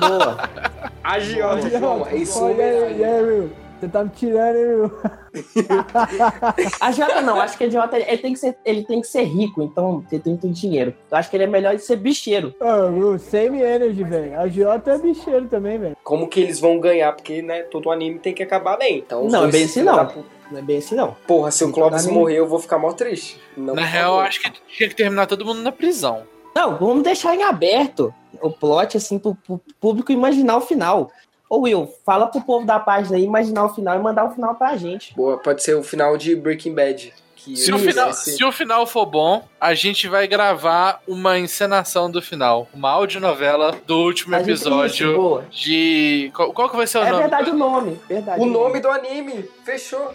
[0.00, 0.48] Boa.
[1.02, 2.06] Agiota, João.
[2.06, 3.50] É isso olha e aí, meu?
[3.80, 4.98] Você tá me tirando, hein, meu?
[6.80, 9.24] A Jota não, acho que a Jota ele tem que ser, ele tem que ser
[9.24, 10.94] rico, então ele tem que ter dinheiro.
[11.10, 12.54] Eu acho que ele é melhor de ser bicheiro.
[12.60, 14.40] Ah, o Same Energy, velho.
[14.40, 15.96] A Jota é bicheiro também, velho.
[16.02, 17.12] Como que eles vão ganhar?
[17.12, 18.98] Porque, né, todo anime tem que acabar bem.
[18.98, 20.08] Então, Não, é bem assim não.
[20.50, 21.16] Não é bem assim, não.
[21.26, 23.40] Porra, se o Clóvis morrer, eu vou ficar mó triste.
[23.56, 24.26] Não, Na real, favor.
[24.28, 26.22] acho que tinha que terminar todo mundo na prisão.
[26.54, 31.10] Não, vamos deixar em aberto o plot, assim, pro, pro público imaginar o final.
[31.48, 34.54] Ô Will, fala pro povo da página aí imaginar o final e mandar o final
[34.54, 35.14] pra gente.
[35.14, 37.12] Boa, pode ser o final de Breaking Bad.
[37.36, 42.10] Que Se o, final, se o final for bom, a gente vai gravar uma encenação
[42.10, 42.66] do final.
[42.72, 45.44] Uma audionovela do último episódio isso, boa.
[45.50, 46.32] de.
[46.34, 47.20] Qual, qual que vai ser o É nome?
[47.20, 48.00] verdade o nome.
[48.08, 50.14] Verdade O nome do anime, fechou.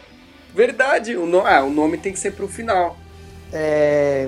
[0.55, 1.45] Verdade, o, no...
[1.45, 2.97] ah, o nome tem que ser pro final.
[3.53, 4.27] É...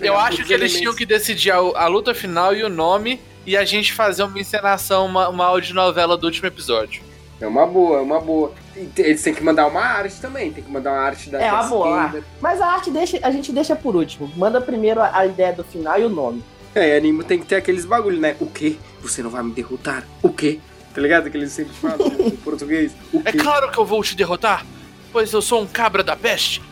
[0.00, 3.56] Eu acho que eles tinham que decidir a, a luta final e o nome e
[3.56, 7.02] a gente fazer uma encenação, uma, uma audionovela do último episódio.
[7.40, 8.52] É uma boa, é uma boa.
[8.76, 11.50] E Eles têm que mandar uma arte também, tem que mandar uma arte da É
[11.50, 12.22] uma boa.
[12.40, 14.30] Mas a arte deixa, a gente deixa por último.
[14.36, 16.44] Manda primeiro a, a ideia do final e o nome.
[16.74, 18.36] É, anime tem que ter aqueles bagulho, né?
[18.38, 18.76] O quê?
[19.00, 20.06] Você não vai me derrotar?
[20.22, 20.60] O quê?
[20.94, 21.30] Tá ligado?
[21.30, 22.92] Que eles sempre falam em português.
[23.12, 24.64] O É claro que eu vou te derrotar,
[25.10, 26.62] pois eu sou um cabra da peste.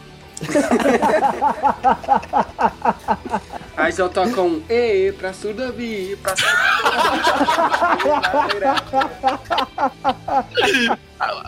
[3.76, 6.34] Aí só toca um E pra surdo ouvir, pra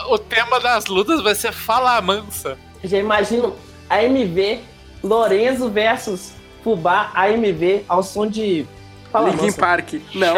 [0.09, 2.57] O tema das lutas vai ser Fala Mansa.
[2.83, 3.57] Já imagino
[3.89, 4.61] AMV,
[5.03, 8.67] Lorenzo versus Fubá, AMV, ao som de.
[9.11, 9.61] Fala, Linkin moça.
[9.61, 9.95] Park.
[10.15, 10.35] Não,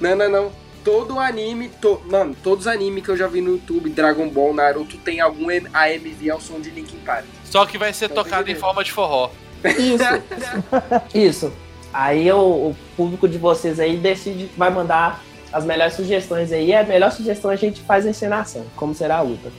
[0.00, 0.52] não, não, não.
[0.86, 2.00] Todo anime, to...
[2.08, 5.48] mano, todos os animes que eu já vi no YouTube, Dragon Ball, Naruto, tem algum
[5.48, 7.24] AMV ao som de Linkin Park.
[7.44, 9.30] Só que vai ser Então, tocado em forma de forró.
[9.64, 10.04] Isso.
[11.12, 11.52] Isso.
[11.92, 16.72] Aí o, o público de vocês aí decide, vai mandar as melhores sugestões aí.
[16.72, 19.50] A melhor sugestão a gente faz a encenação, como será a luta.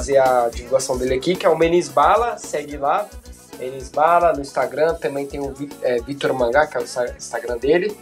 [0.00, 3.06] Fazer a divulgação dele aqui, que é o Menis Bala, segue lá.
[3.58, 6.84] Menis Bala no Instagram, também tem o é, Vitor Mangá, que é o
[7.16, 7.94] Instagram dele.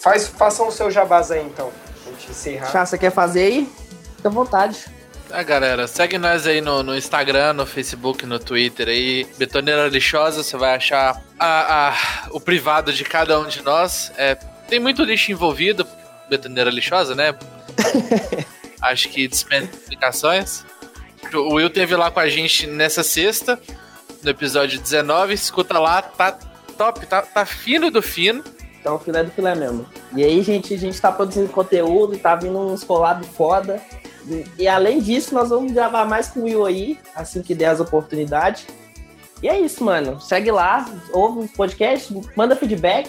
[0.00, 1.70] Faz, façam o seu jabás aí então,
[2.02, 2.70] pra gente encerrar.
[2.72, 3.72] Chá, você quer fazer aí?
[4.16, 4.86] Fica à vontade.
[5.30, 9.26] Ah, galera, segue nós aí no, no Instagram, no Facebook, no Twitter aí.
[9.38, 14.10] Betoneira Lixosa, você vai achar a, a- o privado de cada um de nós.
[14.16, 14.34] É,
[14.68, 15.86] tem muito lixo envolvido,
[16.28, 17.34] Betoneira Lixosa, né?
[18.80, 20.64] Acho que dispensa explicações.
[21.34, 23.58] O Will teve lá com a gente nessa sexta,
[24.22, 25.32] no episódio 19.
[25.32, 26.38] Escuta lá, tá
[26.76, 28.42] top, tá, tá fino do fino.
[28.80, 29.86] Então, filé do filé mesmo.
[30.14, 33.80] E aí, gente, a gente tá produzindo conteúdo, tá vindo uns collabs foda.
[34.26, 37.66] E, e além disso, nós vamos gravar mais com o Will aí, assim que der
[37.66, 38.66] as oportunidades.
[39.42, 40.20] E é isso, mano.
[40.20, 43.08] Segue lá, ouve os podcasts, manda feedback.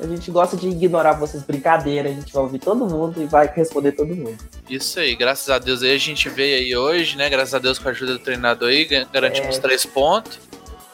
[0.00, 3.46] A gente gosta de ignorar vocês brincadeira, a gente vai ouvir todo mundo e vai
[3.54, 4.36] responder todo mundo.
[4.68, 7.28] Isso aí, graças a Deus aí a gente veio aí hoje, né?
[7.28, 9.60] Graças a Deus com a ajuda do treinador aí, garantimos É.
[9.60, 10.40] três pontos.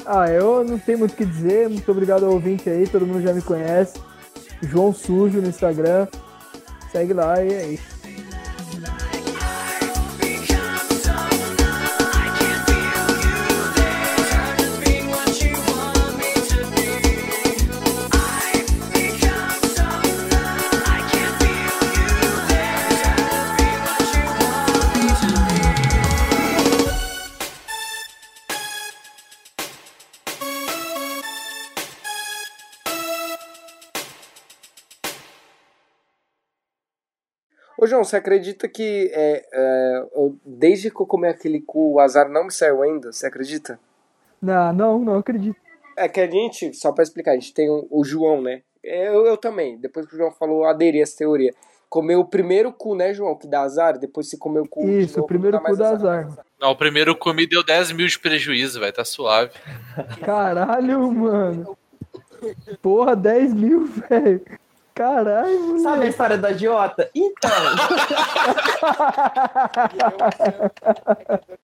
[0.05, 1.69] Ah, eu não tenho muito o que dizer.
[1.69, 4.01] Muito obrigado ao ouvinte aí, todo mundo já me conhece.
[4.63, 6.07] João Sujo no Instagram.
[6.91, 7.98] Segue lá e é isso.
[37.99, 42.29] João, você acredita que é, é, eu- desde que eu comi aquele cu, o azar
[42.29, 43.13] não me saiu ainda?
[43.13, 43.79] Você acredita?
[44.41, 45.57] Não, não, não acredito.
[45.97, 48.63] É que a gente, só pra explicar, a gente tem o, o João, né?
[48.85, 51.53] Eu, eu também, depois que o João falou, eu aderi a essa teoria.
[51.89, 53.35] Comeu o primeiro cu, né, João?
[53.37, 54.87] Que dá azar, depois você comeu o cu.
[54.89, 56.45] Isso, o novo, primeiro não dá cu mais da azar.
[56.61, 59.51] Não, o primeiro cu me deu 10 mil de prejuízo, vai tá suave.
[60.25, 61.77] Caralho, mano.
[62.81, 64.41] Porra, 10 mil, velho.
[64.99, 65.79] Caralho, mano.
[65.79, 67.09] Sabe a história da agiota?
[67.15, 67.49] Então,